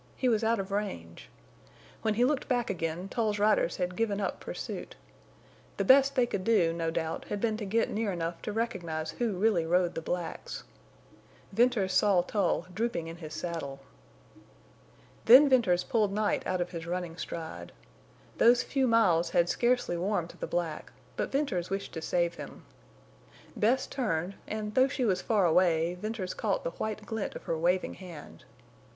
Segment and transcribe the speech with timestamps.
[0.15, 1.29] He was out of range.
[2.01, 4.95] When he looked back again Tull's riders had given up pursuit.
[5.77, 9.11] The best they could do, no doubt, had been to get near enough to recognize
[9.11, 10.63] who really rode the blacks.
[11.51, 13.79] Venters saw Tull drooping in his saddle.
[15.25, 17.71] Then Venters pulled Night out of his running stride.
[18.39, 22.65] Those few miles had scarcely warmed the black, but Venters wished to save him.
[23.55, 27.55] Bess turned, and, though she was far away, Venters caught the white glint of her
[27.55, 28.45] waving hand.